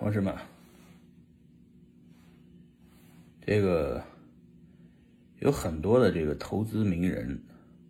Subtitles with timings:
[0.00, 0.34] 同志们，
[3.42, 4.02] 这个
[5.40, 7.38] 有很多的这个投资名人，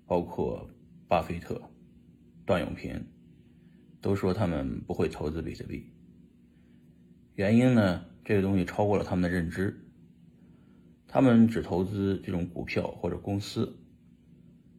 [0.07, 0.69] 包括
[1.07, 1.63] 巴菲特、
[2.45, 3.07] 段永平，
[4.01, 5.87] 都说他们不会投资比特币。
[7.37, 9.81] 原因呢，这个东西超过了他们的认知。
[11.07, 13.79] 他们只投资这种股票或者公司。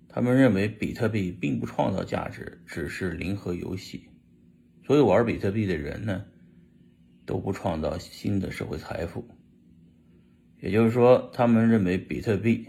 [0.10, 4.10] 他们认为比特币并不创造价值，只是零和游戏。
[4.86, 6.26] 所以玩比特币的人呢？
[7.32, 9.26] 都不创造新的社会财富，
[10.60, 12.68] 也就是说，他们认为比特币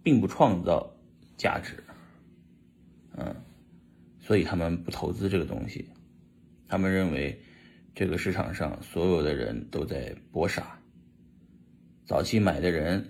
[0.00, 0.88] 并不创造
[1.36, 1.82] 价值，
[3.16, 3.34] 嗯，
[4.20, 5.88] 所以他们不投资这个东西。
[6.68, 7.42] 他们认为
[7.96, 10.78] 这个市场上所有的人都在搏傻，
[12.06, 13.04] 早期买的人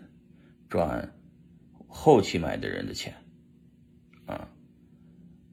[0.71, 1.15] 赚
[1.87, 3.15] 后期买的人的钱，
[4.25, 4.49] 啊，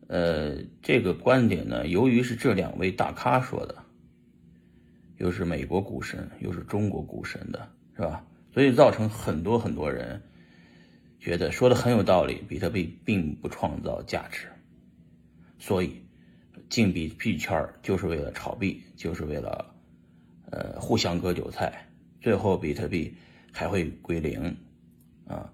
[0.08, 3.84] 呃，这个观点呢，由于是这两位大咖说的。
[5.18, 8.26] 又是美国股神，又是中国股神的，是吧？
[8.54, 10.22] 所以造成很多很多人
[11.20, 14.48] 觉得说的很有道理，比特币并不创造价值，
[15.58, 16.02] 所以
[16.70, 19.76] 进比币圈就是为了炒币，就是为了
[20.52, 21.88] 呃互相割韭菜，
[22.22, 23.16] 最后比特币
[23.52, 24.56] 还会归零
[25.28, 25.52] 啊！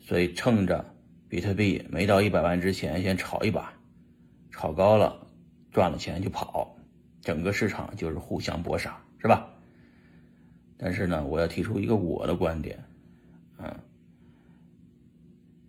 [0.00, 0.84] 所以趁着
[1.28, 3.72] 比特币没到一百万之前，先炒一把，
[4.50, 5.26] 炒高了
[5.72, 6.73] 赚了钱就跑。
[7.24, 9.48] 整个市场就是互相搏杀，是吧？
[10.76, 12.84] 但是呢，我要提出一个我的观点，
[13.58, 13.80] 嗯，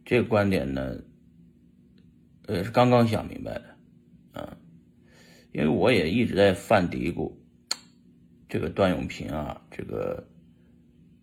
[0.04, 0.98] 这个观点呢，
[2.48, 3.76] 呃，是刚刚想明白的，
[4.34, 4.58] 啊，
[5.54, 7.32] 因为我也一直在犯嘀咕，
[8.50, 10.28] 这个段永平啊，这个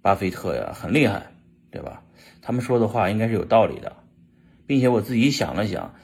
[0.00, 1.30] 巴菲特呀，很厉害，
[1.70, 2.02] 对吧？
[2.40, 3.96] 他们说的话应该是有道理的，
[4.66, 5.94] 并且我自己想了想，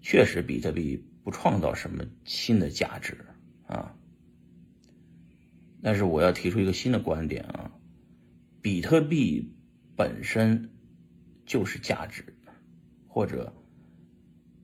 [0.00, 3.16] 确实比特币不创造什么新的价值。
[3.66, 3.94] 啊！
[5.82, 7.70] 但是我要提出一个新的观点啊，
[8.60, 9.54] 比特币
[9.94, 10.70] 本身
[11.44, 12.24] 就是价值，
[13.06, 13.52] 或者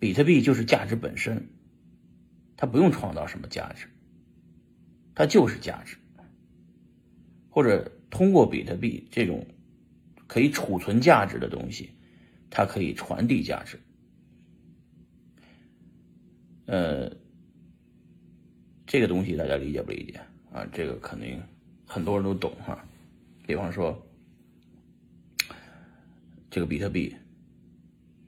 [0.00, 1.49] 比特币就是价值本身，
[2.56, 3.87] 它不用创造什么价值，
[5.15, 5.97] 它就是价值，
[7.50, 9.47] 或者通过比特币这种
[10.26, 11.91] 可以储存价值的东西，
[12.50, 13.78] 它可以传递价值，
[16.66, 17.22] 呃。
[18.92, 20.20] 这个东西大家理解不理解
[20.53, 20.69] 啊？
[20.70, 21.41] 这个肯定
[21.86, 22.86] 很多人都懂哈。
[23.47, 24.06] 比方说，
[26.50, 27.16] 这个比特币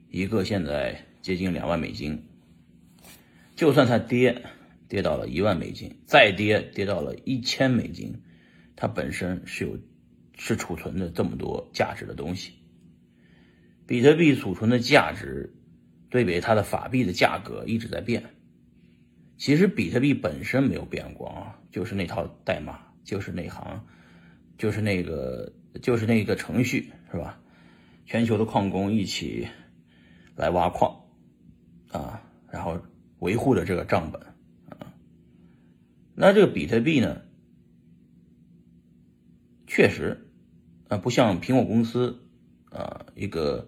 [0.09, 2.19] 一个现在接近两万美金，
[3.55, 4.41] 就算它跌
[4.87, 8.23] 跌到了一万美金，再跌跌到了一千美金，
[8.75, 9.77] 它本身是有
[10.35, 12.53] 是储存的这么多价值的东西。
[13.85, 15.53] 比特币储存的价值
[16.09, 18.31] 对比它的法币的价格一直在变。
[19.37, 23.85] 其实比特币本身没有变过啊，就是那套代码，就是那行，
[24.57, 25.51] 就是那个，
[25.81, 27.41] 就是那个程序，是吧？
[28.05, 29.47] 全球的矿工一起
[30.35, 31.01] 来挖矿
[31.91, 32.79] 啊，然后
[33.19, 34.21] 维护的这个账本
[34.69, 34.93] 啊。
[36.15, 37.21] 那这个比特币呢，
[39.67, 40.29] 确实
[40.87, 42.21] 啊，不像苹果公司
[42.69, 43.67] 啊，一个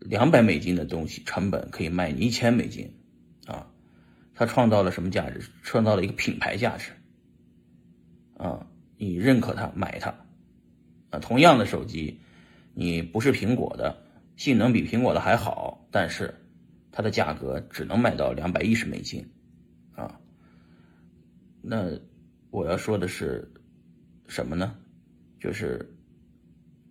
[0.00, 2.94] 两百美金的东西成本可以卖你一千美金。
[4.34, 5.40] 它创造了什么价值？
[5.62, 6.92] 创造了一个品牌价值，
[8.36, 8.66] 啊，
[8.96, 10.14] 你认可它，买它，
[11.10, 12.18] 啊，同样的手机，
[12.74, 14.04] 你不是苹果的，
[14.36, 16.34] 性能比苹果的还好，但是
[16.90, 19.30] 它的价格只能卖到两百一十美金，
[19.94, 20.18] 啊，
[21.60, 21.90] 那
[22.50, 23.52] 我要说的是
[24.26, 24.76] 什么呢？
[25.38, 25.94] 就是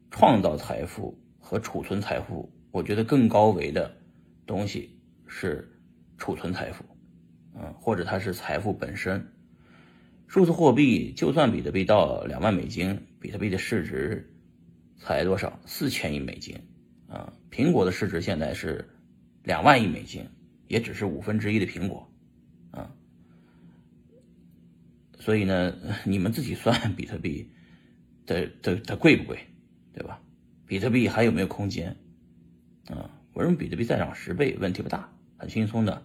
[0.09, 3.95] 创造财富和储存财富，我觉得更高维的
[4.45, 5.67] 东西是
[6.17, 6.83] 储存财富。
[7.79, 9.31] 或者它是财富本身。
[10.27, 14.33] 数字货币就算比特币到两万美金，比特币的市值
[14.97, 15.59] 才多少？
[15.65, 16.57] 四千亿美金
[17.09, 17.33] 啊！
[17.51, 18.87] 苹果的市值现在是
[19.43, 20.25] 两万亿美金，
[20.69, 22.09] 也只是五分之一的苹果
[22.71, 22.95] 啊。
[25.19, 25.75] 所以呢，
[26.05, 27.51] 你们自己算比特币
[28.25, 29.37] 的的它贵不贵，
[29.93, 30.21] 对吧？
[30.65, 31.97] 比特币还有没有空间
[32.87, 33.11] 啊？
[33.33, 36.03] 我认为比特币再涨十倍问题不大，很轻松的。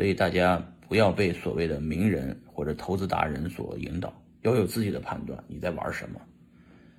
[0.00, 0.56] 所以大家
[0.88, 4.10] 不要被所谓的名人或者投资达人所引导，
[4.40, 5.44] 要有自己的判断。
[5.46, 6.18] 你在玩什么？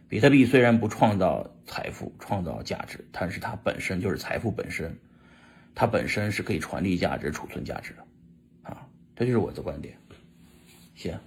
[0.07, 4.95] 比特币虽然不创造财富、创造价值，但是它本身就是财富本身，
[5.73, 8.03] 它本身是可以传递价值、储存价值的。
[8.69, 9.97] 啊，这就是我的观点。
[10.93, 11.17] 行。